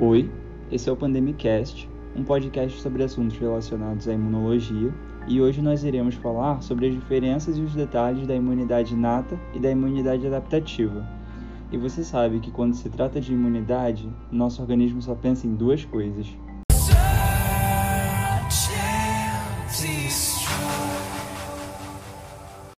Oi, 0.00 0.28
esse 0.72 0.88
é 0.88 0.92
o 0.92 0.96
Pandemicast, 0.96 1.88
um 2.16 2.24
podcast 2.24 2.80
sobre 2.80 3.04
assuntos 3.04 3.38
relacionados 3.38 4.08
à 4.08 4.12
imunologia, 4.12 4.92
e 5.28 5.40
hoje 5.40 5.62
nós 5.62 5.84
iremos 5.84 6.16
falar 6.16 6.60
sobre 6.62 6.88
as 6.88 6.94
diferenças 6.94 7.56
e 7.56 7.60
os 7.60 7.76
detalhes 7.76 8.26
da 8.26 8.34
imunidade 8.34 8.92
inata 8.92 9.38
e 9.54 9.60
da 9.60 9.70
imunidade 9.70 10.26
adaptativa. 10.26 11.06
E 11.70 11.78
você 11.78 12.02
sabe 12.02 12.40
que 12.40 12.50
quando 12.50 12.74
se 12.74 12.90
trata 12.90 13.20
de 13.20 13.32
imunidade, 13.32 14.12
nosso 14.32 14.60
organismo 14.62 15.00
só 15.00 15.14
pensa 15.14 15.46
em 15.46 15.54
duas 15.54 15.84
coisas: 15.84 16.26